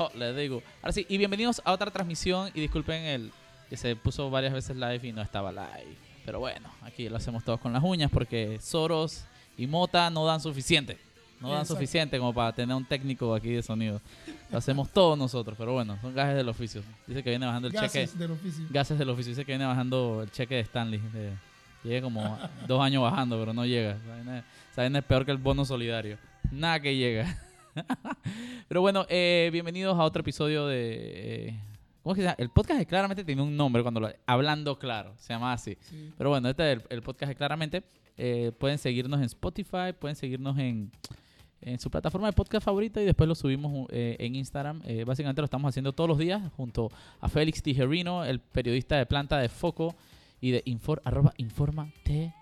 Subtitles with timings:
[0.02, 0.62] Oh, les digo.
[0.80, 2.50] Ahora sí, y bienvenidos a otra transmisión.
[2.54, 3.30] Y disculpen el
[3.68, 5.94] que se puso varias veces live y no estaba live.
[6.24, 9.24] Pero bueno, aquí lo hacemos todos con las uñas porque Soros
[9.58, 10.98] y Mota no dan suficiente.
[11.38, 11.74] No dan Exacto.
[11.74, 14.00] suficiente como para tener un técnico aquí de sonido.
[14.50, 16.82] Lo hacemos todos nosotros, pero bueno, son gajes del oficio.
[17.06, 18.00] Dice que viene bajando el cheque.
[18.00, 18.66] Gases del oficio.
[18.70, 19.30] Gases del oficio.
[19.30, 20.98] Dice que viene bajando el cheque de Stanley.
[21.12, 21.32] de-
[21.84, 23.96] Lleva como dos años bajando, pero no llega.
[24.76, 26.16] Vaina es peor que el bono solidario.
[26.50, 27.38] Nada que llega.
[28.68, 31.48] pero bueno, eh, bienvenidos a otro episodio de...
[31.48, 31.60] eh,
[32.02, 32.36] ¿Cómo es que se llama?
[32.38, 34.10] El podcast de claramente tiene un nombre cuando lo...
[34.26, 35.76] Hablando claro, se llama así.
[35.80, 36.12] Sí.
[36.16, 37.82] Pero bueno, este es el, el podcast de claramente.
[38.16, 40.90] Eh, pueden seguirnos en Spotify, pueden seguirnos en,
[41.60, 44.80] en su plataforma de podcast favorita y después lo subimos eh, en Instagram.
[44.86, 46.90] Eh, básicamente lo estamos haciendo todos los días junto
[47.20, 49.94] a Félix Tijerino, el periodista de planta de Foco
[50.40, 52.32] y de Infor, arroba Informate,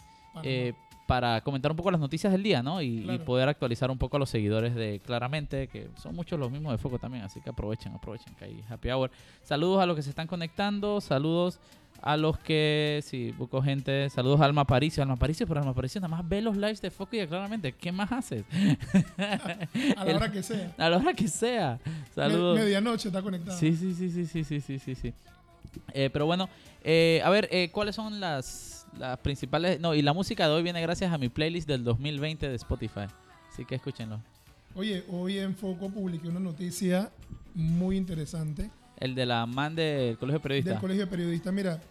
[0.44, 0.72] eh,
[1.08, 2.82] para comentar un poco las noticias del día, ¿no?
[2.82, 6.70] Y, poder actualizar un poco a los seguidores de Claramente, que son muchos los mismos
[6.70, 9.10] de Foco también, así que aprovechen, aprovechen que hay happy hour.
[9.42, 11.60] Saludos a los que se están conectando, saludos
[12.02, 15.98] a los que, sí, busco gente, saludos a Alma Aparicio, Alma Aparicio, pero Alma Aparicio
[15.98, 18.44] nada más ve los lives de Foco y de Claramente, ¿qué más haces?
[19.96, 20.74] a la hora que sea.
[20.76, 21.78] A la hora que sea.
[22.14, 22.58] Saludos.
[22.58, 23.56] Medianoche está conectado.
[23.56, 25.14] Sí, sí, sí, sí, sí, sí, sí, sí.
[25.94, 26.50] Eh, pero bueno,
[26.84, 29.80] eh, a ver, eh, ¿cuáles son las las principales?
[29.80, 33.06] No, y la música de hoy viene gracias a mi playlist del 2020 de Spotify.
[33.52, 34.20] Así que escúchenlo.
[34.74, 37.10] Oye, hoy en Foco publiqué una noticia
[37.54, 40.72] muy interesante El de la man del Colegio de Periodistas.
[40.74, 41.52] del Colegio de Periodistas.
[41.52, 41.82] Mira,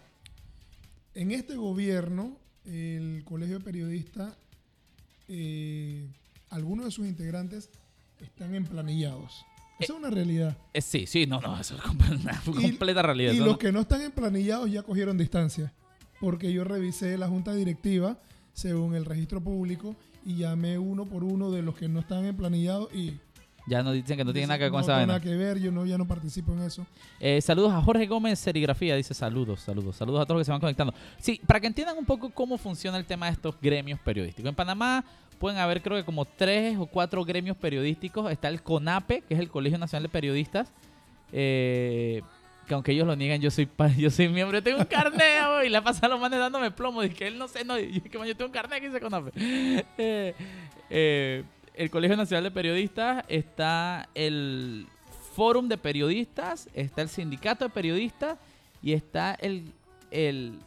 [1.14, 4.34] en este gobierno, el Colegio de Periodistas,
[5.28, 6.06] eh,
[6.50, 7.70] algunos de sus integrantes
[8.20, 9.44] están emplanillados.
[9.78, 10.56] Esa es una realidad.
[10.72, 11.84] Eh, sí, sí, no, no, eso es
[12.48, 13.32] una Y- completa realidad.
[13.32, 15.72] Y eso los no- que no están emplanillados ya cogieron distancia.
[16.20, 18.16] Porque yo revisé la junta directiva
[18.52, 19.94] según el registro público
[20.26, 23.18] y llamé uno por uno de los que no están emplanillados y
[23.68, 25.12] Ya nos dicen que no tiene dicen, nada que ver con no esa tengo vaina.
[25.12, 26.84] nada que ver, yo no, ya no participo en eso.
[27.20, 30.50] Eh, saludos a Jorge Gómez Serigrafía, dice saludos, saludos, saludos a todos los que se
[30.52, 30.92] van conectando.
[31.18, 34.48] Sí, para que entiendan un poco cómo funciona el tema de estos gremios periodísticos.
[34.48, 35.04] En Panamá
[35.38, 38.30] pueden haber creo que como tres o cuatro gremios periodísticos.
[38.32, 40.72] Está el CONAPE, que es el Colegio Nacional de Periodistas.
[41.32, 42.22] eh,
[42.68, 43.66] que aunque ellos lo niegan, yo soy
[43.98, 47.02] yo soy miembro, yo tengo un carnet güey, y la pasan los manes dándome plomo.
[47.02, 49.32] Dije, él no sé, no, yo, que, man, yo tengo un carnet que dice CONAPE.
[49.98, 50.34] Eh,
[50.90, 54.86] eh, el Colegio Nacional de Periodistas, está el
[55.34, 58.38] Fórum de Periodistas, está el Sindicato de Periodistas
[58.82, 59.72] y está el...
[60.10, 60.58] el,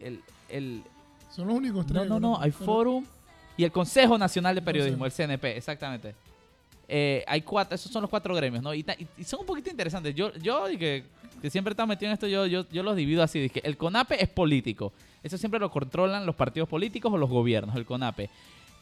[0.00, 0.82] el, el-
[1.30, 1.94] Son los únicos tres.
[1.96, 3.04] no, no, no, hay Fórum
[3.56, 5.12] y el Consejo Nacional de Periodismo, el.
[5.12, 6.14] CNP, exactamente.
[6.90, 8.74] Eh, hay cuatro, esos son los cuatro gremios, ¿no?
[8.74, 8.84] Y,
[9.22, 10.14] son un poquito interesantes.
[10.14, 11.04] Yo, yo que,
[11.42, 13.38] que siempre he estado metido en esto, yo, yo, yo los divido así.
[13.38, 14.92] Dije, el CONAPE es político.
[15.22, 18.30] Eso siempre lo controlan los partidos políticos o los gobiernos, el CONAPE.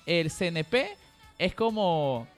[0.06, 0.97] El CNP
[1.39, 2.28] es como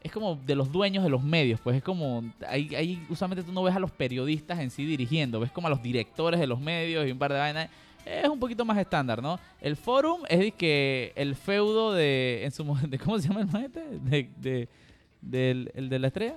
[0.00, 3.50] es como de los dueños de los medios, pues es como ahí, ahí usualmente tú
[3.50, 6.60] no ves a los periodistas en sí dirigiendo, ves como a los directores de los
[6.60, 7.68] medios y un par de vainas.
[8.06, 9.40] Es un poquito más estándar, ¿no?
[9.60, 13.48] El forum es de que el feudo de en su de cómo se llama el
[13.48, 14.68] maestro de
[15.20, 16.36] del el de la estrella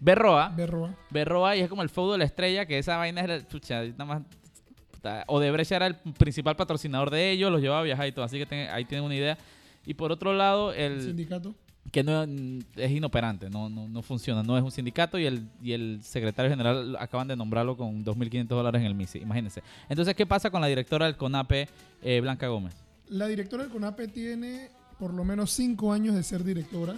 [0.00, 0.94] Berroa Berroa.
[1.10, 3.82] Berroa y es como el feudo de la estrella, que esa vaina es la chucha,
[3.84, 4.22] nada más.
[5.28, 8.46] Odebrecht era el principal patrocinador de ellos, los llevaba a viajar y todo, así que
[8.46, 9.36] ten- ahí tienen una idea.
[9.86, 11.54] Y por otro lado, El el sindicato.
[11.90, 15.46] que no mm, es inoperante, no, no, no funciona, no es un sindicato y el,
[15.62, 19.62] y el secretario general acaban de nombrarlo con 2.500 dólares en el MISI, imagínense.
[19.88, 21.68] Entonces, ¿qué pasa con la directora del CONAPE,
[22.02, 22.74] eh, Blanca Gómez?
[23.08, 26.94] La directora del CONAPE tiene por lo menos cinco años de ser directora.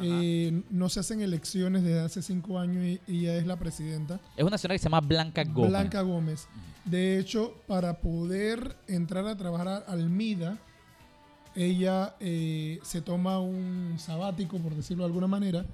[0.00, 4.20] Eh, no se hacen elecciones desde hace cinco años y, y ella es la presidenta.
[4.36, 5.70] Es una señora que se llama Blanca Gómez.
[5.70, 6.48] Blanca Gómez.
[6.84, 10.58] De hecho, para poder entrar a trabajar al MIDA,
[11.54, 15.66] ella eh, se toma un sabático, por decirlo de alguna manera,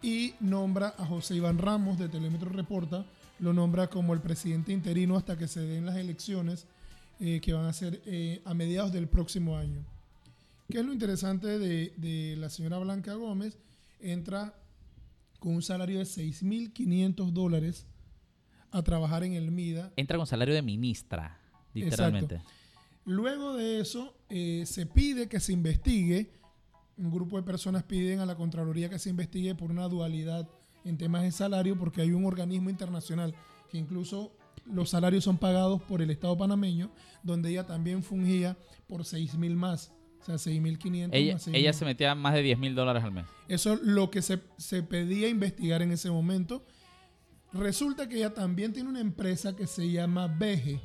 [0.00, 3.04] y nombra a José Iván Ramos de Telemetro Reporta,
[3.38, 6.66] lo nombra como el presidente interino hasta que se den las elecciones
[7.20, 9.84] eh, que van a ser eh, a mediados del próximo año.
[10.72, 13.58] ¿Qué es lo interesante de, de la señora Blanca Gómez?
[14.00, 14.58] Entra
[15.38, 17.86] con un salario de 6.500 dólares
[18.70, 19.92] a trabajar en el MIDA.
[19.96, 21.38] Entra con salario de ministra,
[21.74, 22.40] literalmente.
[23.04, 26.32] Luego de eso, eh, se pide que se investigue,
[26.96, 30.48] un grupo de personas piden a la Contraloría que se investigue por una dualidad
[30.86, 33.34] en temas de salario, porque hay un organismo internacional
[33.70, 34.32] que incluso
[34.64, 36.90] los salarios son pagados por el Estado panameño,
[37.22, 39.92] donde ella también fungía por 6 mil más,
[40.22, 41.72] o sea, 6.500 Ella, más ella 6.000.
[41.74, 43.26] se metía más de 10 mil dólares al mes.
[43.48, 46.64] Eso es lo que se, se pedía investigar en ese momento.
[47.52, 50.80] Resulta que ella también tiene una empresa que se llama BG.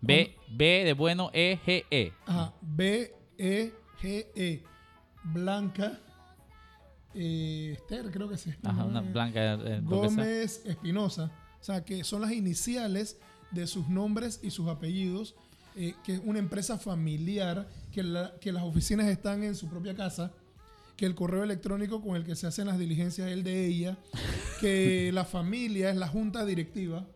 [0.00, 2.12] B, B de bueno, E, G, E.
[2.26, 4.62] Ajá, B-E-G-E.
[5.26, 5.98] Blanca
[7.14, 8.52] eh, Esther, creo que sí.
[8.62, 9.54] Ajá, una blanca.
[9.54, 9.80] eh.
[9.82, 11.30] Gómez Espinosa.
[11.60, 13.18] O sea, que son las iniciales
[13.52, 15.34] de sus nombres y sus apellidos,
[15.76, 19.94] eh, que es una empresa familiar, que, la- que las oficinas están en su propia
[19.94, 20.32] casa,
[20.96, 23.96] que el correo electrónico con el que se hacen las diligencias es el de ella,
[24.60, 27.06] que la familia es la junta directiva,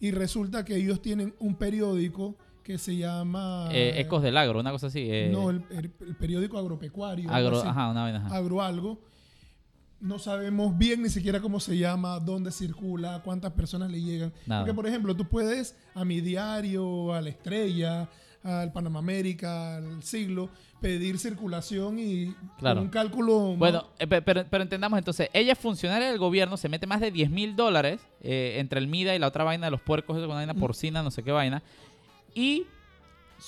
[0.00, 3.68] y resulta que ellos tienen un periódico que se llama...
[3.72, 5.06] Eh, Ecos del Agro, una cosa así.
[5.10, 7.30] eh, No, el, el- el periódico agropecuario.
[7.30, 8.26] agro, así ajá, una vaina.
[8.26, 8.36] ajá.
[8.36, 9.00] agro algo.
[10.00, 14.32] No sabemos bien ni siquiera cómo se llama, dónde circula, cuántas personas le llegan.
[14.46, 14.62] Nada.
[14.62, 18.08] Porque, por ejemplo, tú puedes a mi diario, a la estrella,
[18.44, 20.50] al Panamá América, al siglo,
[20.80, 22.80] pedir circulación y Claro.
[22.80, 23.56] un cálculo.
[23.56, 27.00] Bueno, eh, pe- pero, pero entendamos entonces, ella es funcionaria del gobierno, se mete más
[27.00, 30.16] de 10 mil dólares eh, entre el MIDA y la otra vaina de los puercos,
[30.16, 31.60] una vaina porcina, no sé qué vaina.
[32.34, 32.66] Y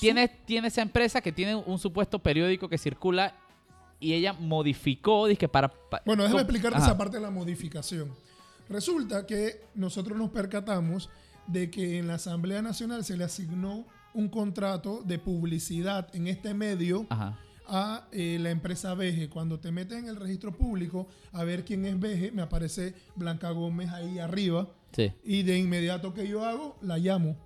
[0.01, 3.35] tiene, tiene esa empresa que tiene un supuesto periódico que circula
[4.01, 5.69] y ella modificó, dizque para...
[5.69, 6.87] pa- Bueno, déjame explicarte Ajá.
[6.87, 8.11] esa parte de la modificación.
[8.69, 11.11] Resulta que nosotros nos percatamos
[11.47, 16.55] de que en la Asamblea Nacional se le asignó un contrato de publicidad en este
[16.55, 17.39] medio Ajá.
[17.67, 19.29] a eh, la empresa Veje.
[19.29, 23.51] Cuando te metes en el registro público a ver quién es Veje, me aparece Blanca
[23.51, 25.13] Gómez ahí arriba Sí.
[25.25, 27.37] y de inmediato que yo hago, la llamo.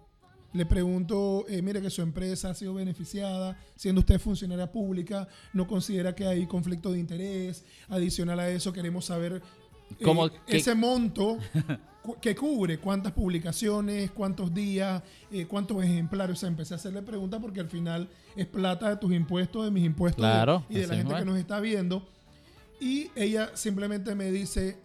[0.55, 5.67] Le pregunto, eh, mire que su empresa ha sido beneficiada, siendo usted funcionaria pública, no
[5.67, 7.65] considera que hay conflicto de interés.
[7.89, 9.43] Adicional a eso, queremos saber
[9.99, 11.39] eh, ¿Cómo que- ese monto
[12.21, 15.03] que cubre, cuántas publicaciones, cuántos días,
[15.33, 16.37] eh, cuántos ejemplares.
[16.37, 19.71] O sea, empecé a hacerle preguntas porque al final es plata de tus impuestos, de
[19.73, 20.31] mis impuestos de-
[20.71, 22.07] y de la gente que nos está viendo.
[22.81, 24.77] Y ella simplemente me dice,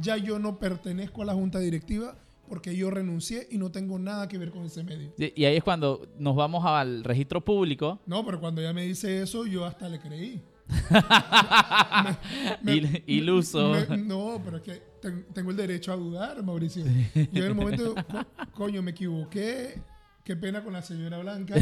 [0.00, 2.16] ya yo no pertenezco a la junta directiva
[2.50, 5.12] porque yo renuncié y no tengo nada que ver con ese medio.
[5.16, 9.22] Y ahí es cuando nos vamos al registro público No, pero cuando ella me dice
[9.22, 10.42] eso, yo hasta le creí.
[12.66, 13.70] Il- iluso.
[13.88, 16.84] me- no, pero es que ten- tengo el derecho a dudar, Mauricio.
[17.32, 19.80] Yo en el momento, co- coño, me equivoqué.
[20.24, 21.54] Qué pena con la señora Blanca.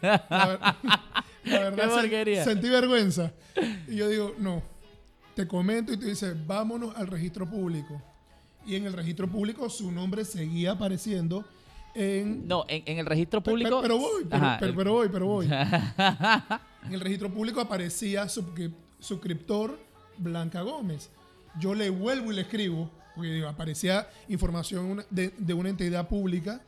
[0.00, 0.76] La,
[1.44, 3.32] la verdad, sen- sentí vergüenza.
[3.88, 4.62] Y yo digo, no.
[5.34, 8.02] Te comento y tú dices, vámonos al registro público.
[8.66, 11.44] Y en el registro público su nombre seguía apareciendo
[11.94, 13.80] en No, en, en el registro público...
[13.82, 15.46] Pero, voy, pero, Ajá, pero- el- pero voy, pero voy.
[16.86, 19.78] en el registro público aparecía suscri- suscriptor
[20.18, 21.10] Blanca Gómez.
[21.60, 26.62] Yo le vuelvo y le escribo, porque digo, aparecía información de, de una entidad pública.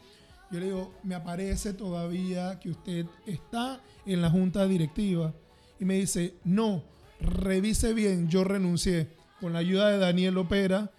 [0.50, 5.32] Yo le digo, me aparece todavía que usted está en la junta directiva.
[5.80, 6.82] Y me dice, no,
[7.20, 9.08] revise bien, yo renuncié.
[9.40, 10.90] Con la ayuda de Daniel Opera,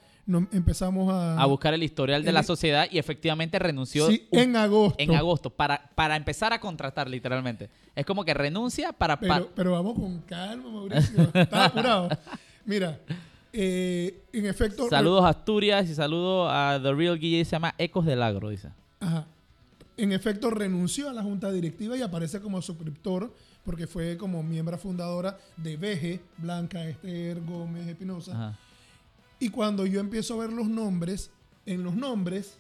[0.51, 1.39] empezamos a...
[1.42, 4.95] a buscar el historial de la el- sociedad y efectivamente renunció Sí, un- en agosto.
[5.01, 7.69] en agosto para, para empezar a contratar literalmente.
[7.95, 9.19] Es como que renuncia para...
[9.19, 11.30] pa- Pero, vamos con calma, Mauricio.
[11.33, 12.10] Estás apurado.
[12.66, 13.00] Mira,
[13.54, 14.89] eh, en efecto.
[14.89, 18.69] saludos a Asturias y saludos a The Real Guille, se llama Ecos del Agro, dice.
[19.00, 19.28] Ajá.
[19.98, 23.31] En efecto, renunció a la junta directiva y aparece como suscriptor
[23.63, 28.31] porque fue como miembro fundadora de VG, Blanca Esther Gómez Espinosa.
[28.33, 28.60] Ajá.
[29.40, 31.32] Y cuando yo empiezo a ver los nombres,
[31.66, 32.58] en los nombres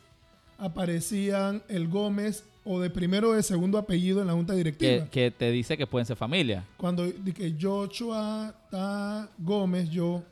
[0.57, 5.05] aparecían el Gómez o de primero o de segundo apellido en la junta directiva.
[5.05, 6.65] Que, que te dice que pueden ser familia.
[6.77, 10.23] Cuando dije Joshua Ta Gómez, yo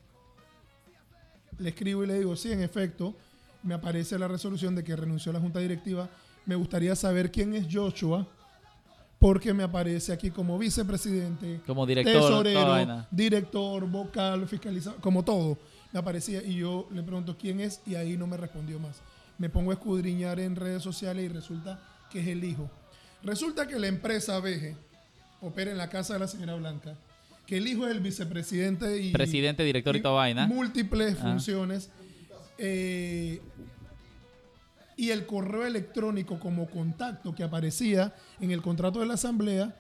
[1.60, 3.14] le escribo y le digo, sí, en efecto,
[3.62, 6.10] me aparece la resolución de que renunció a la junta directiva.
[6.46, 8.28] Me gustaría saber quién es Joshua,
[9.20, 15.58] porque me aparece aquí como vicepresidente, Como director, tesorero, director, vocal, fiscalizador, como todo.
[15.94, 19.02] Me aparecía y yo le pregunto quién es y ahí no me respondió más.
[19.38, 21.80] Me pongo a escudriñar en redes sociales y resulta
[22.12, 22.70] que es el hijo.
[23.24, 24.76] Resulta que la empresa Veje
[25.42, 26.96] opera en la casa de la señora Blanca,
[27.46, 30.48] que el hijo es el vicepresidente y Presidente, director y toda vaina.
[30.48, 31.32] múltiples Ah.
[31.32, 31.90] funciones.
[32.58, 33.42] Eh,
[34.96, 39.76] y el correo electrónico como contacto que aparecía en el contrato de la asamblea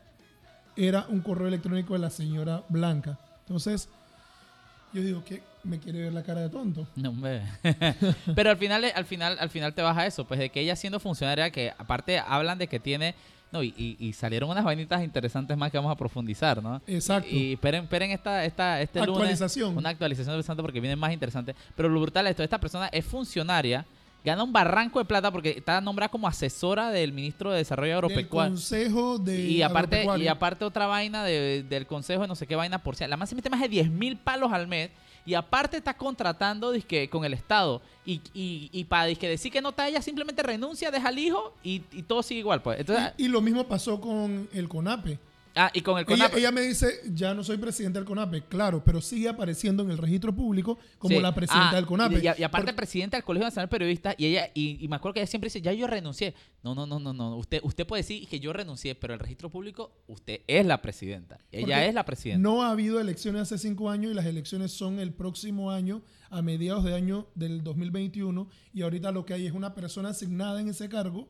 [0.76, 3.20] era un correo electrónico de la señora Blanca.
[3.42, 3.90] Entonces,
[4.92, 5.44] yo digo, ¿qué?
[5.64, 6.88] ¿Me quiere ver la cara de tonto?
[6.96, 7.42] No, hombre.
[8.36, 10.76] Pero al final, al final, al final te vas a eso, pues de que ella
[10.76, 13.16] siendo funcionaria, que aparte hablan de que tiene,
[13.52, 16.82] no, y, y- y salieron unas vainitas interesantes más que vamos a profundizar, ¿no?
[16.88, 17.30] Exacto.
[17.32, 19.20] Y esperen, esperen esta, esta, este lunes.
[19.22, 19.78] Actualización.
[19.78, 21.56] Una actualización interesante porque viene más interesante.
[21.76, 23.86] Pero lo brutal es esto, esta persona es funcionaria,
[24.26, 27.98] gana un barranco de plata porque está nombrada como asesora del ministro de Desarrollo Del
[28.06, 28.52] Agropecuario.
[28.54, 32.56] Consejo de Y aparte, y aparte otra vaina de- del consejo de no sé qué
[32.58, 33.12] vaina por ciento.
[33.12, 34.90] La más se mete más de 10 mil palos al mes.
[35.26, 37.82] Y aparte está contratando dizque, con el Estado.
[38.06, 41.54] Y, y, y para dizque, decir que no está ella, simplemente renuncia, deja al hijo
[41.64, 42.62] y, y todo sigue igual.
[42.62, 45.20] pues Entonces, Y, y lo mismo pasó con el CONAPE.
[45.56, 46.40] Ah, y con el Ella, CONAPE.
[46.40, 49.98] ella me dice, ya no soy presidente del CONAPE, claro, pero sigue apareciendo en el
[50.00, 51.22] registro público como Sí.
[51.22, 52.16] la presidenta Ah, del CONAPE.
[52.16, 54.88] Y, y- y aparte, Por- presidenta del Colegio Nacional de Periodistas, y ella, y, y
[54.88, 56.34] me acuerdo que ella siempre dice, ya yo renuncié.
[56.64, 57.36] No, no, no, no, no.
[57.38, 61.38] Usted, usted puede decir que yo renuncié, pero el registro público, usted es la presidenta.
[61.52, 62.42] Ella Porque es la presidenta.
[62.42, 66.42] No ha habido elecciones hace cinco años y las elecciones son el próximo año, a
[66.42, 70.70] mediados de año del 2021, y ahorita lo que hay es una persona asignada en
[70.70, 71.28] ese cargo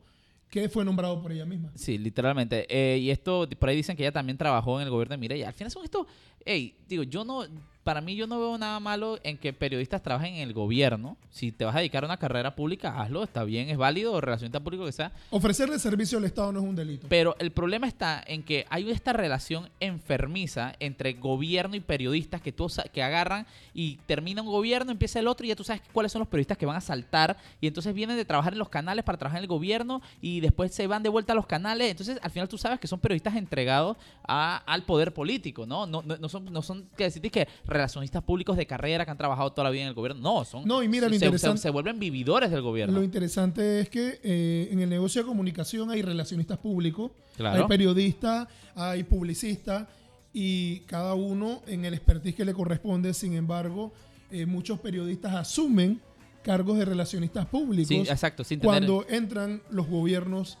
[0.62, 1.72] que fue nombrado por ella misma.
[1.74, 2.66] Sí, literalmente.
[2.68, 5.48] Eh, y esto, por ahí dicen que ella también trabajó en el gobierno de Mireya.
[5.48, 6.06] Al final son estos,
[6.44, 7.44] hey, digo, yo no,
[7.84, 11.16] para mí yo no veo nada malo en que periodistas trabajen en el gobierno.
[11.30, 14.60] Si te vas a dedicar a una carrera pública, hazlo, está bien, es válido, relacionista
[14.60, 15.12] público que sea.
[15.30, 17.06] Ofrecerle servicio al Estado no es un delito.
[17.10, 22.52] Pero el problema está en que hay esta relación enfermiza entre gobierno y periodistas que,
[22.52, 26.12] tú, que agarran y termina un gobierno, empieza el otro y ya tú sabes cuáles
[26.12, 29.04] son los periodistas que van a saltar y entonces vienen de trabajar en los canales
[29.04, 31.90] para trabajar en el gobierno y después se van de vuelta a los canales.
[31.90, 35.86] Entonces al final tú sabes que son periodistas entregados a- al poder político, ¿no?
[35.86, 39.18] No, no, no son, no son que decir que relacionistas públicos de carrera que han
[39.18, 40.22] trabajado toda la vida en el gobierno.
[40.22, 40.64] No, son...
[40.66, 42.94] No, y mira, lo se- se, interesante- se vuelven vividores del gobierno.
[42.98, 47.62] Lo interesante es que eh, en el negocio de comunicación hay relacionistas públicos, Claro.
[47.62, 49.86] hay periodistas, hay publicistas
[50.32, 53.12] y cada uno en el expertise que le corresponde.
[53.14, 53.92] Sin embargo,
[54.30, 56.00] eh, muchos periodistas asumen
[56.42, 58.68] cargos de relacionistas públicos Sí, exacto, sin tener...
[58.70, 60.58] cuando entran los gobiernos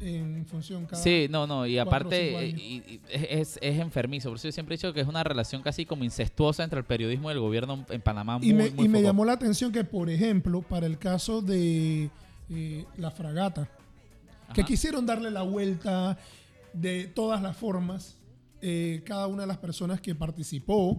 [0.00, 4.28] en función cada Sí, no, no, y aparte y- y es, es enfermizo.
[4.28, 6.84] Por eso yo siempre he dicho que es una relación casi como incestuosa entre el
[6.84, 8.38] periodismo y el gobierno en Panamá.
[8.38, 10.98] Muy, y me, muy y me foco- llamó la atención que, por ejemplo, para el
[10.98, 12.10] caso de
[12.50, 13.68] eh, la fragata,
[14.54, 16.16] que quisieron darle la vuelta
[16.72, 18.16] de todas las formas,
[18.62, 20.98] eh, cada una de las personas que participó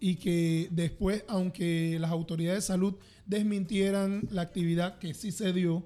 [0.00, 2.94] y que después, aunque las autoridades de salud
[3.24, 5.84] desmintieran la actividad que sí se dio,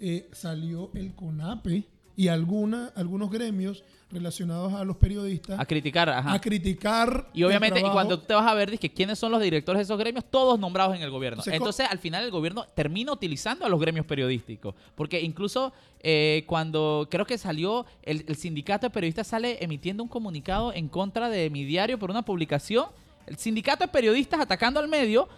[0.00, 1.84] eh, salió el CONAPE
[2.16, 6.32] y alguna, algunos gremios relacionados a los periodistas A criticar, ajá.
[6.34, 7.30] a criticar.
[7.32, 9.84] y obviamente, y cuando tú te vas a ver, dices, ¿quiénes son los directores de
[9.84, 10.24] esos gremios?
[10.28, 11.36] Todos nombrados en el gobierno.
[11.40, 14.74] Entonces, Entonces, al final, el gobierno termina utilizando a los gremios periodísticos.
[14.96, 20.08] Porque incluso eh, cuando creo que salió, el, el sindicato de periodistas sale emitiendo un
[20.08, 22.86] comunicado en contra de mi diario por una publicación.
[23.26, 25.28] El sindicato de periodistas atacando al medio.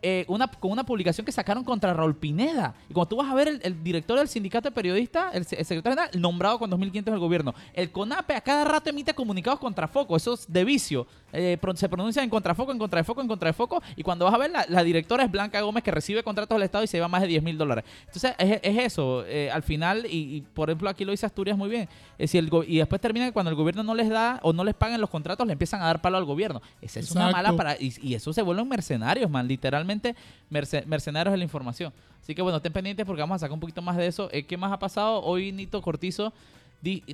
[0.00, 2.74] Eh, una, con una publicación que sacaron contra Raúl Pineda.
[2.88, 5.96] Y cuando tú vas a ver el, director del sindicato de periodistas, el, el secretario
[5.96, 7.54] general, nombrado con 2.500 del gobierno.
[7.74, 10.16] El CONAPE a cada rato emite comunicados contra Foco.
[10.16, 11.06] Eso es de vicio.
[11.32, 13.82] Eh, se pronuncia en contrafoco, en contra de foco, en contra de foco.
[13.96, 16.62] Y cuando vas a ver, la, la directora es Blanca Gómez, que recibe contratos del
[16.62, 17.84] Estado y se lleva más de 10 mil dólares.
[18.06, 19.24] Entonces, es, es eso.
[19.26, 21.88] eh, al final, y, y, por ejemplo, aquí lo dice Asturias muy bien.
[22.18, 24.64] eh, si el y después termina que cuando el gobierno no les da o no
[24.64, 26.62] les pagan los contratos, le empiezan a dar palo al gobierno.
[26.80, 27.36] Esa es una Exacto.
[27.36, 27.76] mala para.
[27.80, 29.46] Y, y eso se vuelven mercenarios, man.
[29.46, 30.16] Literalmente,
[30.50, 31.92] merce- mercenarios de la información.
[32.22, 34.28] Así que bueno, estén pendientes porque vamos a sacar un poquito más de eso.
[34.32, 35.22] Eh, ¿Qué más ha pasado?
[35.22, 36.32] Hoy Nito Cortizo.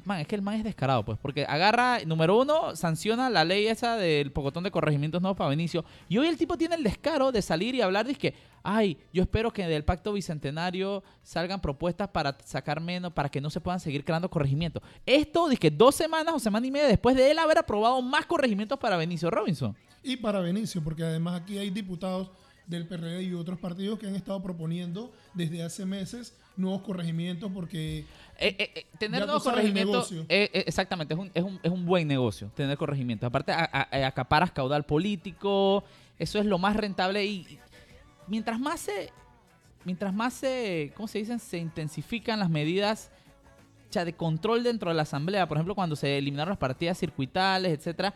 [0.05, 3.67] Man, es que el man es descarado, pues, porque agarra, número uno, sanciona la ley
[3.67, 5.85] esa del pocotón de corregimientos nuevos para Benicio.
[6.09, 9.23] Y hoy el tipo tiene el descaro de salir y hablar, dice que, ay, yo
[9.23, 13.81] espero que del pacto bicentenario salgan propuestas para sacar menos, para que no se puedan
[13.81, 14.83] seguir creando corregimientos.
[15.07, 18.27] Esto, dice que dos semanas o semana y media después de él haber aprobado más
[18.27, 19.75] corregimientos para Benicio Robinson.
[20.03, 22.29] Y para Benicio, porque además aquí hay diputados
[22.67, 28.01] del PRD y otros partidos que han estado proponiendo desde hace meses nuevos corregimientos porque
[28.39, 32.51] Eh, eh, eh, tener nuevos corregimientos, exactamente, es un, es, un, es un buen negocio
[32.55, 33.27] tener corregimientos.
[33.27, 35.85] Aparte, a- acaparas caudal político,
[36.19, 37.59] eso es lo más rentable y, y
[38.29, 39.11] mientras más se,
[39.85, 41.39] mientras más se, ¿cómo se dicen?
[41.39, 43.11] Se intensifican las medidas
[43.93, 48.13] de control dentro de la asamblea, por ejemplo, cuando se eliminaron las partidas circuitales, etcétera,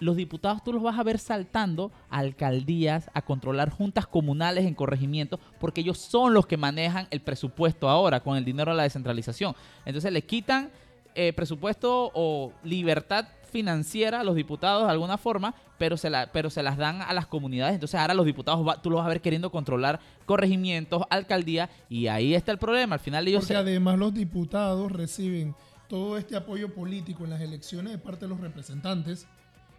[0.00, 4.74] los diputados tú los vas a ver saltando a alcaldías, a controlar juntas comunales en
[4.74, 8.82] corregimiento, porque ellos son los que manejan el presupuesto ahora con el dinero de la
[8.84, 9.54] descentralización.
[9.84, 10.70] Entonces le quitan
[11.14, 16.50] eh, presupuesto o libertad financiera a los diputados de alguna forma, pero se, la, pero
[16.50, 17.74] se las dan a las comunidades.
[17.74, 22.06] Entonces ahora los diputados va- tú los vas a ver queriendo controlar corregimientos, alcaldía, y
[22.06, 22.94] ahí está el problema.
[22.94, 23.40] Al final ellos...
[23.42, 25.56] porque se- además los diputados reciben
[25.88, 29.26] todo este apoyo político en las elecciones de parte de los representantes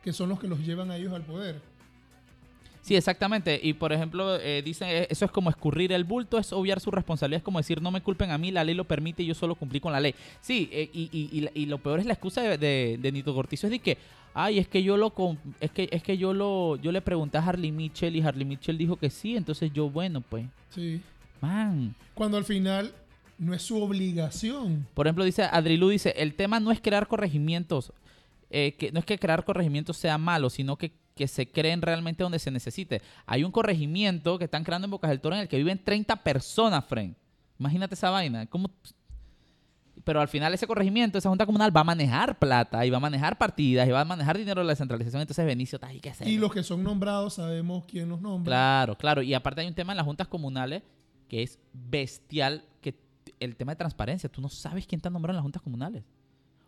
[0.04, 1.62] que son los que los llevan a ellos al poder.
[2.82, 3.60] Sí, exactamente.
[3.62, 6.90] Y por ejemplo, eh, dicen, eh, eso es como escurrir el bulto, es obviar su
[6.90, 9.36] responsabilidad, es como decir, no me culpen a mí, la ley lo permite y yo
[9.36, 10.16] solo cumplí con la ley.
[10.42, 13.36] Sí, eh, y, y- y y lo peor es la excusa de, de, de Nito
[13.36, 14.00] Cortizo, es de que,
[14.34, 15.14] ay, es que yo lo
[15.60, 18.78] es que es que yo lo yo le pregunté a Harley Mitchell y Harley Mitchell
[18.80, 21.02] dijo que sí, entonces yo, bueno, pues, Sí.
[21.40, 21.94] man.
[22.16, 22.92] Cuando al final
[23.38, 24.88] no es su obligación.
[24.96, 27.92] Por ejemplo, dice Adrilu, dice, el tema no es crear corregimientos,
[28.52, 32.24] eh, que no es que crear corregimientos sea malo, sino que, que se creen realmente
[32.24, 33.02] donde se necesite.
[33.26, 36.18] Hay un corregimiento que están creando en Bocas del Toro en el que viven 30
[36.18, 37.16] personas, Fren.
[37.58, 38.46] Imagínate esa vaina.
[38.46, 38.70] ¿Cómo?
[40.04, 43.02] pero al final ese corregimiento, esa junta comunal va a manejar plata y va a
[43.02, 45.22] manejar partidas y va a manejar dinero de la descentralización.
[45.22, 46.28] Entonces, Benicio, hay que hacer.
[46.28, 48.50] Y los que son nombrados sabemos quién los nombra.
[48.50, 49.22] Claro, claro.
[49.22, 50.84] Y aparte hay un tema en las juntas comunales
[51.28, 52.96] que es bestial, que
[53.40, 54.30] el tema de transparencia.
[54.30, 56.04] Tú no sabes quién te ha nombrado en las juntas comunales.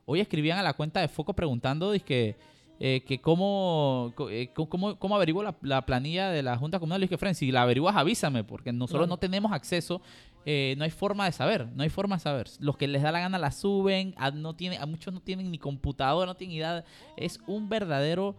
[0.05, 2.35] Hoy escribían a la cuenta de Foco preguntando dizque,
[2.79, 7.01] eh, que cómo, eh, cómo, cómo averiguo la, la planilla de la junta comunal.
[7.01, 9.07] Y dije, Fren, si la averiguas avísame, porque nosotros Claro.
[9.13, 10.01] no tenemos acceso,
[10.45, 12.47] eh, no hay forma de saber, no hay forma de saber.
[12.59, 15.49] Los que les da la gana la suben, a, no tiene, a muchos no tienen
[15.51, 16.83] ni computadora, no tienen idea.
[17.15, 18.35] Es un verdadero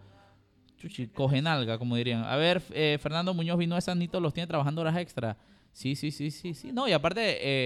[0.77, 2.23] chuchi, cogenalga, como dirían.
[2.25, 5.37] A ver, eh, Fernando Muñoz vino de Sanito, los tiene trabajando horas extra.
[5.71, 6.71] Sí, sí, sí, sí, sí.
[6.71, 7.21] No, y aparte,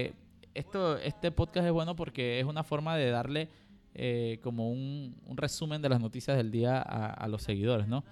[0.06, 0.14] eh,
[0.54, 3.48] esto, este podcast es bueno porque es una forma de darle
[3.94, 8.04] eh, como un, un resumen de las noticias del día a, a los seguidores, ¿no?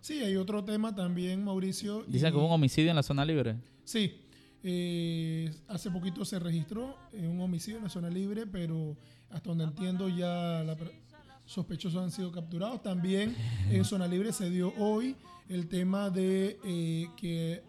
[0.00, 2.04] Sí, hay otro tema también, Mauricio.
[2.06, 3.56] Dicen y- que hubo un homicidio en la zona libre.
[3.84, 4.20] Sí,
[4.62, 8.96] eh, hace poquito se registró eh, un homicidio en la zona libre, pero
[9.30, 10.76] hasta donde entiendo ya la
[11.44, 12.82] sospechosos han sido capturados.
[12.82, 13.34] También
[13.70, 15.16] en zona libre se dio hoy
[15.48, 17.62] el tema de eh, que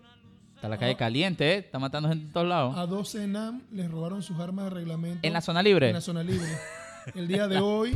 [0.56, 1.58] Está la calle caliente, ¿eh?
[1.60, 2.76] Está matando gente en todos lados.
[2.76, 5.88] a dos ENAM les robaron sus armas de reglamento ¿En la zona libre?
[5.90, 6.48] en la zona libre.
[7.16, 7.96] El día de hoy,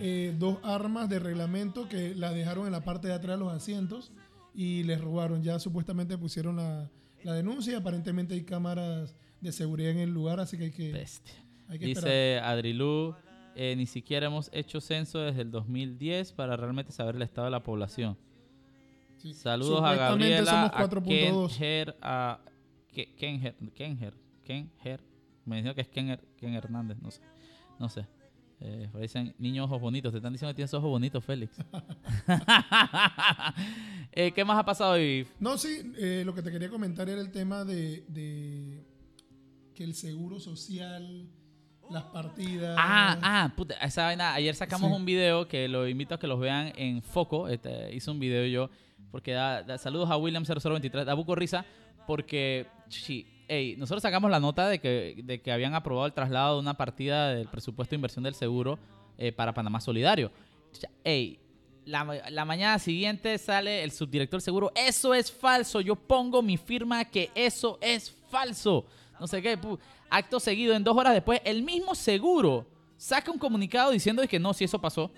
[0.00, 3.52] eh, dos armas de reglamento que las dejaron en la parte de atrás de los
[3.52, 4.12] asientos
[4.54, 5.42] y les robaron.
[5.42, 6.90] Ya supuestamente pusieron la,
[7.24, 10.92] la denuncia y aparentemente hay cámaras de seguridad en el lugar, así que hay que,
[10.92, 11.34] Bestia.
[11.68, 12.10] hay que esperar.
[12.10, 13.14] Dice Adrilú,
[13.54, 17.50] eh, ni siquiera hemos hecho censo desde el 2010 para realmente saber el estado de
[17.50, 18.16] la población.
[19.18, 19.34] Sí.
[19.34, 21.48] Saludos a Gabriela, a 4.2.
[21.56, 22.38] Kenher, a
[22.92, 25.00] Ke- Kenher, Kenher, Kenher.
[25.44, 27.20] Me dijeron que es Ken, Ken Hernández, no sé.
[27.78, 28.06] No sé.
[28.60, 30.12] Eh, dicen niños ojos bonitos.
[30.12, 31.56] Te están diciendo que tienes ojos bonitos, Félix.
[34.12, 35.26] Eh, ¿Qué más ha pasado hoy?
[35.40, 38.82] No, sí, eh, lo que te quería comentar era el tema de, de
[39.74, 41.28] que el seguro social,
[41.90, 42.76] las partidas.
[42.80, 44.32] Ah, ah, puta, esa vaina.
[44.32, 44.96] Ayer sacamos Sí.
[44.96, 47.48] un video que lo invito a que los vean en Foco.
[47.48, 48.70] Este, hice un video yo,
[49.10, 51.66] porque da, da- saludos a William0023, da buco risa,
[52.06, 56.54] porque, sí, ey, nosotros sacamos la nota de que, de que habían aprobado el traslado
[56.54, 58.78] de una partida del presupuesto de inversión del seguro
[59.18, 60.30] eh, para Panamá Solidario.
[61.04, 61.38] Ey,
[61.84, 64.72] la, la mañana siguiente sale el subdirector seguro.
[64.74, 65.80] Eso es falso.
[65.80, 68.84] Yo pongo mi firma que eso es falso.
[69.20, 69.58] No sé qué.
[70.10, 74.52] Acto seguido, en dos horas después, el mismo seguro saca un comunicado diciendo que no,
[74.52, 75.10] si eso pasó.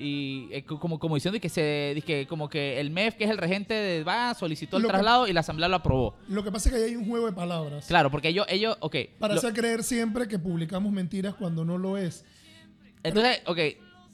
[0.00, 3.30] Y eh, co- como, como diciendo que se que como que el MEF, que es
[3.30, 6.14] el regente de va, solicitó el Lo que- traslado y la asamblea lo aprobó.
[6.28, 7.86] Lo que pasa es que ahí hay un juego de palabras.
[7.86, 8.94] Claro, porque ellos, ellos, ok.
[9.18, 12.24] Para lo- hacer creer siempre que publicamos mentiras cuando no lo es.
[13.02, 13.58] entonces, ok.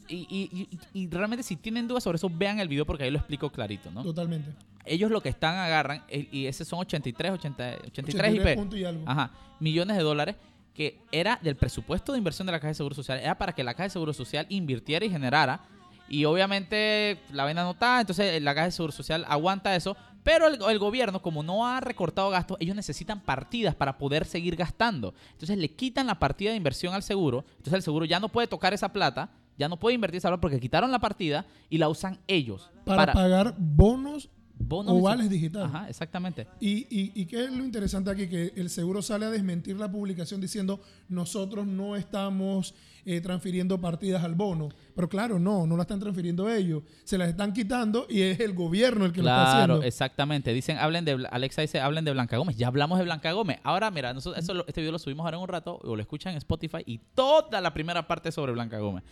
[0.08, 3.10] Y, y- y- y realmente si tienen dudas sobre eso, vean el video porque ahí
[3.10, 4.02] lo explico clarito, ¿no?
[4.02, 4.50] Totalmente.
[4.86, 8.84] ellos lo que están agarran, eh, y ese son 83, 80, 83 83 IP, y
[8.84, 9.02] algo.
[9.06, 10.36] ajá, millones de dólares,
[10.74, 13.64] que era del presupuesto de inversión de la Caja de Seguro Social, era para que
[13.64, 15.62] la Caja de Seguro Social invirtiera y generara,
[16.08, 20.46] y obviamente la vaina no está, entonces la Caja de Seguro Social aguanta eso, pero
[20.46, 25.14] el, el gobierno, como no ha recortado gastos, ellos necesitan partidas para poder seguir gastando.
[25.32, 28.46] Entonces le quitan la partida de inversión al seguro, entonces el seguro ya no puede
[28.46, 31.88] tocar esa plata, ya no puede invertir esa plata porque quitaron la partida y la
[31.88, 32.70] usan ellos.
[32.84, 35.68] Para, pagar bonos bonos o vales digitales.
[35.68, 36.46] Ajá, exactamente.
[36.60, 39.90] Y, y, y qué es lo interesante aquí, que el seguro sale a desmentir la
[39.90, 42.74] publicación diciendo nosotros no estamos
[43.06, 44.68] eh, transfiriendo partidas al bono.
[44.94, 46.82] Pero claro, no, no la están transfiriendo ellos.
[47.04, 49.82] Se las están quitando y es el gobierno el que lo está Claro, haciendo.
[49.86, 50.52] exactamente.
[50.52, 52.56] Dicen, hablen de Alexa dice, hablen de Blanca Gómez.
[52.56, 53.58] Ya hablamos de Blanca Gómez.
[53.62, 56.32] Ahora, mira, nosotros, eso este video lo subimos ahora en un rato, o lo escuchan
[56.32, 59.04] en Spotify, y toda la primera parte sobre Blanca Gómez.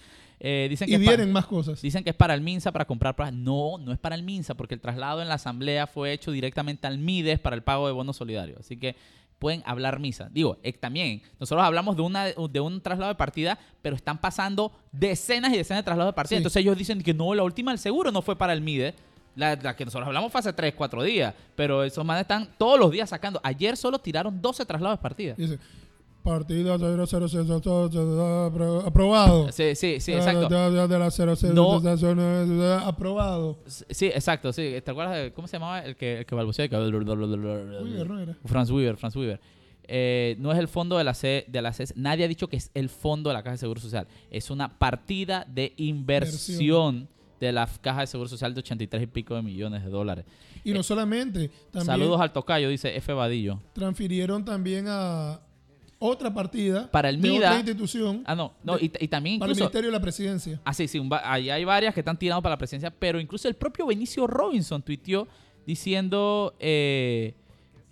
[0.45, 1.81] Eh, dicen que Y vienen más cosas.
[1.81, 3.35] Dicen que es para el MINSA para comprar plazas.
[3.35, 6.87] No, no es para el MINSA, porque el traslado en la asamblea fue hecho directamente
[6.89, 8.59] al MIDES para el pago de bonos solidarios.
[8.59, 8.97] Así que
[9.43, 10.29] pueden hablar misa.
[10.31, 14.71] Digo, eh, también, nosotros hablamos de, una, de un traslado de partida, pero están pasando
[14.93, 16.37] decenas y decenas de traslados de partida.
[16.37, 16.43] Sí.
[16.43, 18.95] Entonces ellos dicen que no, la última del seguro no fue para el MIDES.
[19.35, 21.35] La, la que nosotros hablamos fue hace 3, 4 días.
[21.57, 23.41] Pero esos manes están todos los días sacando.
[23.43, 25.35] Ayer solo tiraron 12 traslados de partida.
[25.37, 25.59] Dice,
[26.23, 29.51] partida 0000 aprobado.
[29.53, 30.49] Sí, sí, sí, exacto.
[30.49, 31.81] De, de la 00 No.
[32.87, 33.59] aprobado.
[33.67, 34.75] Sí, exacto, sí.
[34.85, 36.79] ¿Te acuerdas de cómo se llamaba el que, el que balbuceaba?
[36.79, 38.37] Weaver, ¿no era?
[38.45, 39.41] Franz Weaver, Franz Weaver.
[39.85, 41.95] Eh, no es el fondo de la C, de la CES.
[41.97, 44.07] Nadie ha dicho que es el fondo de la Caja de Seguro Social.
[44.31, 47.09] Es una partida de inversión
[47.41, 50.25] de la Caja de Seguro Social de 83 y pico de millones de dólares.
[50.63, 53.13] Y no solamente, también Saludos al tocayo, dice F.
[53.13, 53.61] Vadillo.
[53.73, 55.41] transfirieron también a
[56.05, 57.49] otra partida Para el de MIDA.
[57.49, 59.57] otra institución Ah, no, no, De- y, y también para el.
[59.57, 60.61] Ministerio de la Presidencia.
[60.65, 63.21] Ah, sí, sí, un va- ahí hay varias que están tirando para la presidencia, pero
[63.21, 65.29] incluso el propio Benicio Robinson tuiteó
[65.67, 67.35] diciendo, eh,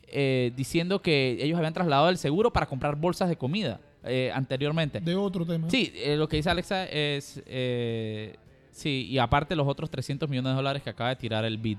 [0.08, 3.80] eh, diciendo que ellos habían trasladado el seguro para comprar bolsas de comida.
[4.02, 4.98] eh, anteriormente.
[5.00, 5.68] De otro tema.
[5.68, 7.42] Sí, eh, lo que dice Alexa es...
[7.44, 8.34] eh,
[8.72, 11.76] sí, y aparte los otros 300 millones de dólares que acaba de tirar el BID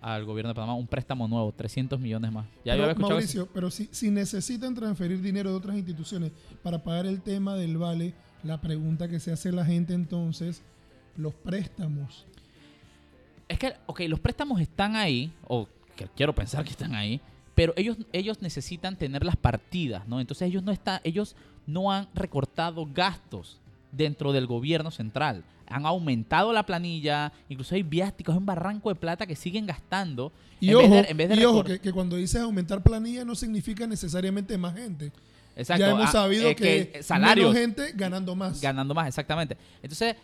[0.00, 2.46] al gobierno de Panamá, un préstamo nuevo, 300 millones más.
[2.64, 6.32] Ya yo Pero, había Mauricio, pero si, si necesitan transferir dinero de otras instituciones
[6.62, 10.62] para pagar el tema del vale, la pregunta que se hace la gente entonces,
[11.16, 12.24] los préstamos.
[13.48, 17.20] Es que, ok, los préstamos están ahí, o que quiero pensar que están ahí,
[17.54, 20.20] pero ellos, ellos necesitan tener las partidas, ¿no?
[20.20, 21.36] Entonces ellos no, está, ellos
[21.66, 23.60] no han recortado gastos
[23.92, 25.44] dentro del gobierno central.
[25.66, 30.32] Han aumentado la planilla, incluso hay viáticos, hay un barranco de plata que siguen gastando.
[30.58, 32.82] Y en ojo, vez de- en vez de y ojo que, que cuando dices aumentar
[32.82, 35.12] planilla no significa necesariamente más gente.
[35.56, 38.60] Exacto, ya hemos ah, sabido es que, salarios menos gente ganando más.
[38.60, 39.56] ganando más, exactamente.
[39.82, 40.16] Entonces,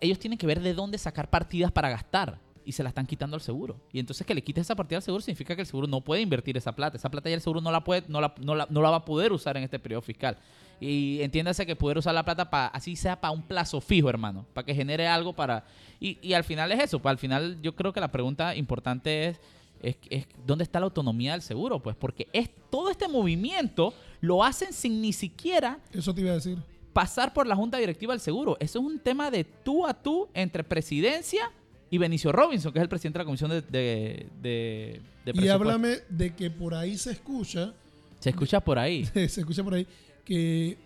[0.00, 3.36] ellos tienen que ver de dónde sacar partidas para gastar y se la están quitando
[3.36, 3.80] al seguro.
[3.92, 6.20] Y entonces que le quites esa partida al seguro significa que el seguro no puede
[6.20, 6.96] invertir esa plata.
[6.96, 8.96] Esa plata ya el seguro no la puede, no la, no la, no la va
[8.96, 10.36] a poder usar en este periodo fiscal.
[10.80, 14.44] Y entiéndase que poder usar la plata para, así sea para un plazo fijo, hermano,
[14.52, 15.64] para que genere algo para...
[16.00, 19.28] Y, y al final es eso, pues al final yo creo que la pregunta importante
[19.28, 19.40] es,
[19.82, 24.44] es, es dónde está la autonomía del seguro, pues porque es todo este movimiento lo
[24.44, 26.58] hacen sin ni siquiera Eso te iba a decir.
[26.92, 28.56] pasar por la junta directiva del seguro.
[28.60, 31.50] Eso es un tema de tú a tú entre presidencia
[31.90, 35.48] y Benicio Robinson, que es el presidente de la comisión de, de, de- de Y
[35.48, 37.72] háblame de que por ahí se escucha,
[38.20, 39.04] Se escucha por ahí.
[39.14, 39.86] se escucha por ahí,
[40.26, 40.76] que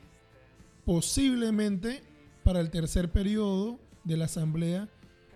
[0.85, 2.03] posiblemente
[2.45, 4.89] para el tercer periodo de la asamblea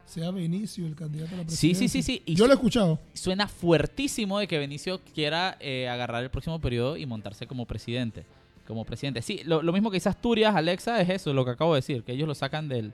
[0.05, 1.89] sea Benicio el candidato a la Sí, presidencia.
[1.89, 2.23] sí, sí, sí.
[2.27, 3.01] Y Yo lo he escuchado.
[3.15, 8.25] suena fuertísimo de que Benicio quiera eh, agarrar el próximo periodo y montarse como presidente.
[8.67, 9.23] Como presidente.
[9.23, 12.03] Sí, lo, lo mismo que dice Asturias, Alexa, es eso, lo que acabo de decir,
[12.03, 12.93] que ellos lo sacan del,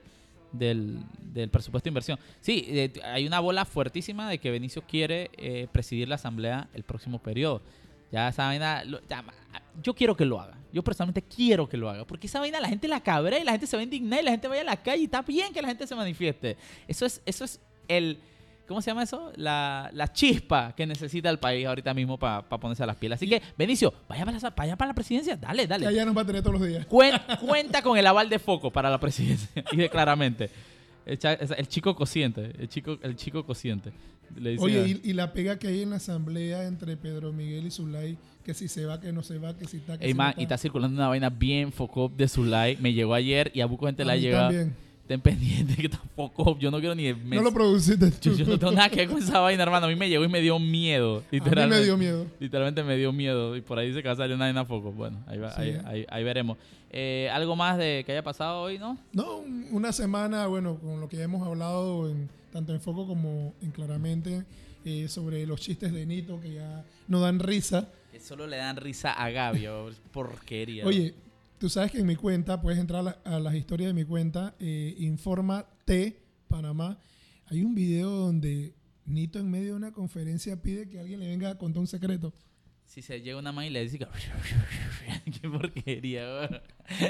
[0.53, 0.99] del,
[1.33, 2.19] del presupuesto de inversión.
[2.41, 6.83] Sí, eh, hay una bola fuertísima de que Benicio quiere eh, presidir la asamblea el
[6.85, 7.61] próximo periodo.
[8.13, 10.57] Ya ma- yo quiero que lo haga.
[10.73, 12.05] Yo personalmente quiero que lo haga.
[12.07, 14.25] Porque esa vaina la gente la cabrea y la gente se va a indignar y
[14.25, 16.57] la gente vaya a la calle y está bien que la gente se manifieste.
[16.87, 18.19] Eso es, eso es el,
[18.69, 19.33] ¿cómo se llama eso?
[19.35, 23.19] La, la chispa que necesita el país ahorita mismo para ponerse a las pilas.
[23.19, 25.37] Así que, Benicio, vaya para, la, vaya para la presidencia.
[25.37, 25.87] Dale, dale.
[25.89, 26.87] allá nos va a tener todos los días.
[26.89, 29.49] Cuen- cuenta con el aval de foco para la presidencia.
[29.73, 30.51] Y de claramente.
[31.11, 32.53] El, chico cociente.
[32.59, 33.93] El chico, el chico cociente.
[34.37, 37.71] Le Oye, y, y la pega que hay en la asamblea entre Pedro Miguel y
[37.71, 40.17] Zulay, que si se va, que no se va, que si está, que Ey, si
[40.17, 42.81] man, no y está circulando una vaina bien focop de like.
[42.81, 44.49] Me llegó ayer y a buco gente A la llegado.
[44.51, 44.90] también.
[45.11, 46.59] Estén pendientes que focop.
[46.61, 47.13] Yo no quiero ni...
[47.13, 48.31] me- No lo produciste tú.
[48.31, 49.87] yo, yo no tengo nada que ver con esa vaina, hermano.
[49.87, 51.17] A mí me llegó y me dio miedo.
[51.17, 51.79] A mí Literalmente.
[51.81, 52.27] me dio miedo.
[52.39, 53.57] Literalmente me dio miedo.
[53.57, 54.93] Y por ahí dice que va a salir una vaina foco.
[54.93, 55.83] Bueno, ahí, va- Sí, ahí, eh.
[55.85, 56.59] ahí- ahí veremos.
[56.93, 58.99] Eh, ¿Algo más de que haya pasado hoy, no?
[59.13, 63.07] No, un- una semana, bueno, con lo que ya hemos hablado en, tanto en Foco
[63.09, 64.45] como en Claramente,
[64.85, 67.89] eh, sobre los chistes de Nito que ya no dan risa.
[68.13, 69.91] Que solo le dan risa a Gabio.
[70.13, 70.87] Porquería.
[70.87, 71.15] Oye,
[71.61, 74.05] tú sabes que en mi cuenta, puedes entrar a, la- a las historias de mi
[74.05, 76.99] cuenta, eh, Informa T, Panamá.
[77.47, 81.51] Hay un video donde Nito en medio de una conferencia pide que alguien le venga
[81.51, 82.33] a contar un secreto.
[82.87, 84.07] Si se llega una man y le dice que...
[85.41, 86.63] Qué porquería.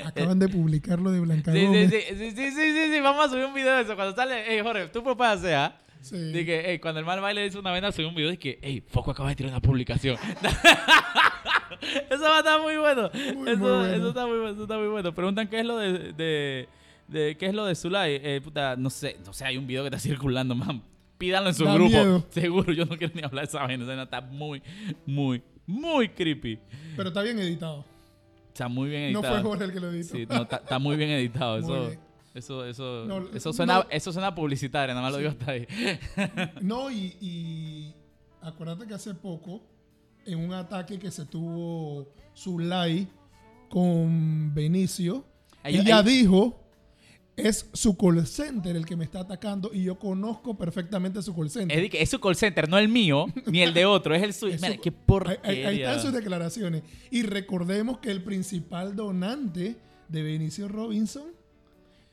[0.05, 3.55] Acaban de publicarlo de Blanca Sí, sí, sí, sí, sí, sí, vamos a subir un
[3.55, 3.95] video de eso.
[3.97, 5.81] Cuando sale, hey, Jorge, tú puedes hacer, ¿ah?
[6.03, 6.17] Sí.
[6.33, 8.83] Que, hey, cuando el mal baile dice una vena, subí un video de que, hey,
[8.89, 10.17] Foco acaba de tirar una publicación.
[12.11, 13.11] eso va a estar muy bueno.
[13.13, 13.87] Muy, eso, muy bueno.
[13.87, 15.15] eso está muy bueno, eso está muy bueno.
[15.15, 16.69] Preguntan qué es lo de, de,
[17.09, 18.21] de- qué es lo de Zulay.
[18.23, 20.83] Eh, puta, no sé, no sé, hay un video que está circulando, man.
[21.19, 21.91] Pídanlo en su Da grupo.
[21.91, 22.27] miedo.
[22.31, 23.83] Seguro, yo no quiero ni hablar de esa vaina.
[23.85, 24.63] Esa vaina está muy,
[25.07, 26.59] muy, muy creepy.
[26.97, 27.85] Pero está bien editado.
[28.49, 29.41] Está muy bien No editado.
[29.43, 30.17] fue Jorge el que lo editó.
[30.17, 31.61] Sí, no, está, está muy bien editado.
[31.61, 32.01] Muy Eso, bien.
[32.35, 33.87] eso, eso, No, eso suena, no.
[33.91, 35.67] eso suena publicitario, nada más lo digo hasta ahí.
[36.63, 37.95] No, y, y
[38.43, 39.63] acuérdate que hace poco,
[40.27, 43.09] en un ataque que se tuvo Zulay
[43.69, 45.25] con Benicio,
[45.63, 46.05] Ay, ella ay.
[46.05, 46.57] dijo,
[47.37, 51.51] es su call center el que me está atacando y yo conozco perfectamente su call
[51.51, 51.79] center.
[51.85, 54.57] Es, es su call center, no el mío, ni el de otro, es el suyo.
[54.61, 55.41] Mira, su- qué ahí, porquería.
[55.51, 56.83] ahí- ahí están sus declaraciones.
[57.11, 59.77] Y recordemos que el principal donante
[60.09, 61.25] de Benicio Robinson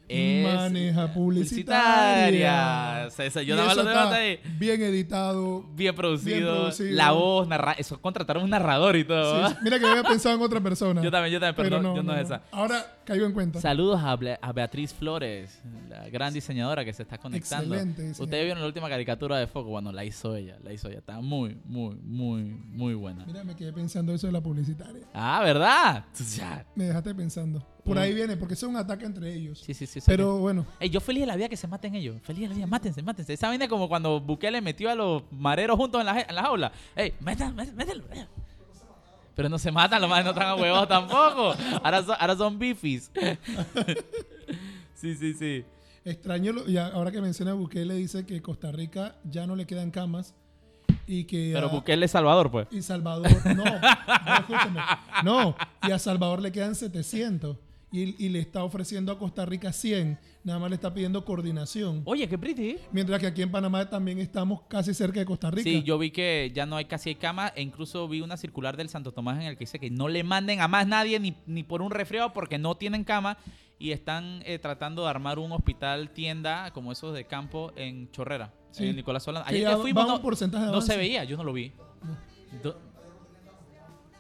[0.09, 1.83] Es maneja publicitaria.
[1.83, 3.07] publicitaria.
[3.07, 3.83] O sea, eso- yo Y nada más lo
[4.15, 4.39] ahí.
[4.57, 5.63] bien editado.
[5.75, 6.91] Bien producido, producido.
[6.95, 9.31] la voz, narra eso contrataron un narrador y todo.
[9.35, 9.49] Sí, ¿verdad?
[9.51, 9.63] sí.
[9.63, 11.01] Mira que había pensado en otra persona.
[11.01, 12.41] Yo también, yo también, pero, no, yo no, no, es esa.
[12.51, 13.59] Ahora caigo en cuenta.
[13.61, 17.73] Saludos a, Beatriz Flores, la gran diseñadora que se está conectando.
[17.73, 18.21] Excelente.
[18.21, 20.99] Ustedes vieron la última caricatura de Foco, bueno, la hizo ella, la hizo ella.
[20.99, 23.25] Está muy, muy, muy, muy buena.
[23.25, 25.05] Mira, me quedé pensando eso de la publicitaria.
[25.13, 26.05] Ah, ¿verdad?
[26.35, 26.65] Ya.
[26.75, 27.65] Me dejaste pensando.
[27.83, 29.59] Por ahí viene, porque eso es un ataque entre ellos.
[29.61, 30.01] Sí, sí, sí.
[30.05, 32.17] Pero bueno, Ey, yo feliz de la vida que se maten ellos.
[32.21, 33.31] Feliz de la vida, mátense, mátense.
[33.33, 36.41] Esa vaina es como cuando Bukele metió a los mareros juntos en la, en la
[36.43, 36.71] jaula.
[36.97, 38.03] Ey, métan, mét- mételo.
[38.11, 38.27] eh.
[39.37, 41.55] Pero no se matan, los más no están a huevos tampoco.
[41.83, 43.09] Ahora son, ahora son bifis.
[44.95, 45.63] sí, sí, sí.
[46.03, 49.91] Extraño, lo- y ahora que menciona Bukele, dice que Costa Rica ya no le quedan
[49.91, 50.33] camas
[51.05, 51.51] y que...
[51.53, 52.67] Pero a- Bukele es Salvador, pues.
[52.71, 54.79] Y Salvador, no, no, escúchame.
[55.23, 55.55] No,
[55.87, 57.57] y a Salvador le quedan 700
[57.91, 60.19] y, y le está ofreciendo a Costa Rica 100.
[60.43, 62.01] Nada más le está pidiendo coordinación.
[62.05, 62.77] Oye, qué pretty.
[62.91, 65.63] Mientras que aquí en Panamá también estamos casi cerca de Costa Rica.
[65.69, 68.75] Sí, yo vi que ya no hay casi hay cama e incluso vi una circular
[68.77, 71.35] del Santo Tomás en el que dice que no le manden a más nadie ni,
[71.45, 73.37] ni por un resfriado porque no tienen cama
[73.79, 78.53] y están eh, tratando de armar un hospital tienda como esos de campo en Chorrera,
[78.71, 78.87] Sí.
[78.87, 79.45] en Nicolás Solano.
[79.45, 81.71] Que Ayer ya que fuimos no, porcentaje de no se veía, yo no lo vi.
[82.63, 82.79] Do-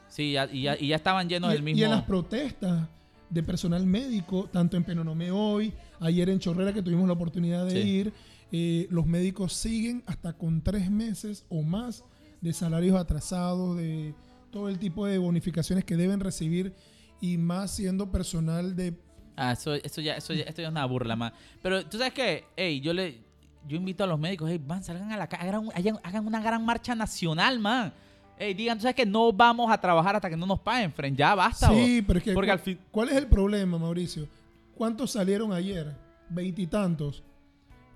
[0.09, 1.79] Sí, ya- y, ya, y ya estaban llenos y, del mismo...
[1.79, 2.87] y en las protestas
[3.29, 7.81] de personal médico, tanto en Penonomé hoy, ayer en Chorrera que tuvimos la oportunidad de
[7.81, 7.89] Sí.
[7.89, 8.13] ir,
[8.51, 12.03] eh, los médicos siguen hasta con tres meses o más
[12.41, 14.13] de salarios atrasados, de
[14.51, 16.73] todo el tipo de bonificaciones que deben recibir
[17.19, 18.93] y más siendo personal de...
[19.35, 21.33] Ah, eso, eso ya, eso ya, esto ya es una burla más.
[21.61, 23.19] Pero tú sabes que, hey, yo le,
[23.67, 26.41] yo invito a los médicos, hey, van, salgan a la calle, hagan, hagan- hagan una
[26.41, 27.93] gran marcha nacional, man.
[28.39, 31.17] Hey, digan, tú sabes que no vamos a trabajar hasta que no nos paguen, friend,
[31.17, 31.69] ya basta.
[31.69, 32.33] Sí, pero es que...
[32.33, 34.27] Porque ¿cuál, al fin, cuál es el problema, Mauricio?
[34.75, 35.95] ¿Cuántos salieron ayer?
[36.29, 37.23] Veintitantos.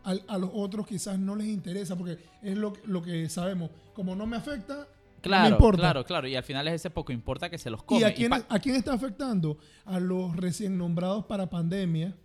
[0.04, 3.70] A, los otros quizás no les interesa porque es lo, que- lo que sabemos.
[3.94, 5.78] Como no me afecta, no me claro, importa.
[5.80, 6.28] claro, claro.
[6.28, 8.06] Y al final es ese poco importa que se los ¿Y come.
[8.06, 9.60] a quién, pa- a quién está afectando?
[9.86, 12.16] A los recién nombrados para pandemia,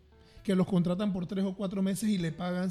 [0.43, 2.71] que los contratan por tres o cuatro meses y le pagan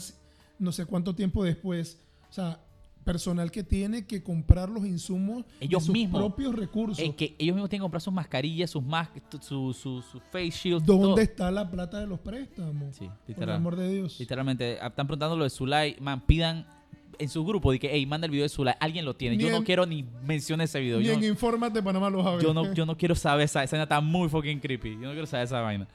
[0.58, 2.00] no sé cuánto tiempo después.
[2.32, 2.60] O sea,
[3.06, 6.20] personal que tiene que comprar los insumos Ellos de sus mismos.
[6.22, 6.98] propios recursos.
[7.16, 10.84] que ellos mismos tienen que comprar sus mascarillas, sus masks, su, su, su face shield.
[10.84, 11.18] ¿Dónde todo.
[11.20, 12.96] está la plata de los préstamos?
[12.98, 14.20] Sí, Por el amor de Dios.
[14.20, 15.96] Literalmente, ah, están preguntando lo de Zulay.
[16.02, 16.66] Man, pidan
[17.18, 18.74] en su grupo de que, hey, manda el video de Zulay.
[18.80, 19.38] Alguien lo tiene.
[19.38, 20.98] Ni Yo no quiero ni mencione ese video.
[21.00, 22.44] Ni Yo en no, Infórmate Panamá lo sabe.
[22.44, 23.64] yo no, yo no quiero saber esa.
[23.64, 24.96] Esa vaina está muy fucking creepy.
[24.96, 25.88] Yo no quiero saber esa vaina.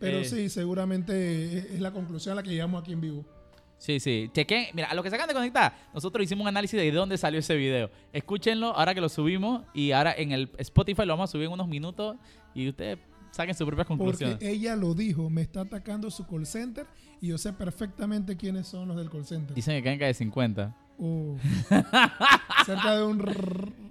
[0.00, 3.24] Pero Eh, sí, seguramente es, es la conclusión a la que llegamos aquí en vivo.
[3.78, 4.30] Sí, sí.
[4.32, 4.66] Chequen.
[4.74, 7.40] Mira, a los que se acaban de conectar, nosotros hicimos un análisis de dónde salió
[7.40, 7.90] ese video.
[8.12, 11.52] Escúchenlo ahora que lo subimos y ahora en el Spotify lo vamos a subir en
[11.52, 12.16] unos minutos
[12.54, 12.98] y ustedes
[13.30, 14.38] saquen sus propias Porque conclusiones.
[14.40, 16.86] ella lo dijo, me está atacando su call center
[17.20, 19.54] y yo sé perfectamente quiénes son los del call center.
[19.54, 20.74] Dicen que caen de 50.
[21.00, 21.36] Oh.
[22.66, 23.20] cerca de un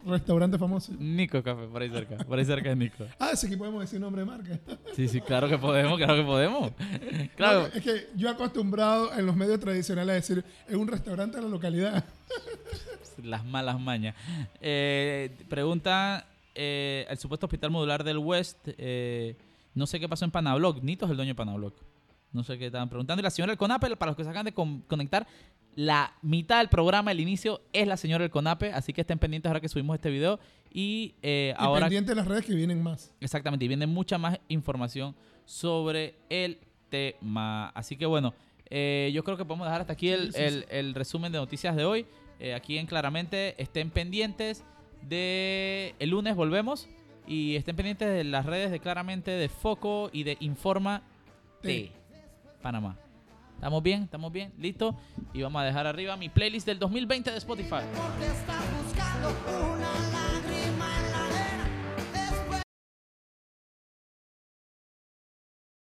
[0.05, 0.91] restaurante famoso.
[0.99, 2.17] Nico Café, por ahí cerca.
[2.17, 3.05] Por ahí cerca de Nico.
[3.17, 4.59] Ah, sí que podemos decir nombre de marca.
[4.93, 6.71] Sí, sí, claro que podemos, claro que podemos.
[7.37, 7.61] Claro.
[7.61, 11.43] No, es que yo acostumbrado en los medios tradicionales a decir es un restaurante de
[11.43, 12.03] la localidad.
[13.23, 14.15] Las malas mañas.
[14.59, 16.25] Eh, pregunta
[16.57, 18.57] eh, el supuesto hospital modular del West.
[18.77, 19.35] eh,
[19.75, 20.81] no sé qué pasó en Panablock.
[20.81, 21.75] Nito es el dueño de Panablock.
[22.33, 23.21] No sé qué estaban preguntando.
[23.21, 25.25] Y la señora del CONAPE, para los que se acaban de con- conectar,
[25.75, 28.73] la mitad del programa, el inicio, es la señora del CONAPE.
[28.73, 30.39] Así que estén pendientes ahora que subimos este video.
[30.73, 31.81] Y eh, Y ahora.
[31.85, 33.13] pendiente de las redes que vienen más.
[33.21, 35.15] Exactamente, y viene mucha más información
[35.45, 36.57] sobre el
[36.89, 37.69] tema.
[37.69, 38.33] Así que bueno,
[38.69, 41.85] eh, yo creo que podemos dejar hasta aquí el, el- el resumen de noticias de
[41.85, 42.05] hoy.
[42.39, 44.63] Eh, aquí en Claramente, estén pendientes
[45.03, 45.95] de...
[45.99, 46.87] El lunes volvemos
[47.27, 51.01] y estén pendientes de las redes de Claramente, de Foco y de Informa
[51.61, 51.67] T.
[51.67, 51.91] T.
[52.61, 52.97] Panamá.
[53.55, 54.03] ¿Estamos bien?
[54.03, 54.53] ¿Estamos bien?
[54.59, 54.95] ¿Listo?
[55.33, 57.81] Y vamos a dejar arriba mi playlist del 2020 de Spotify.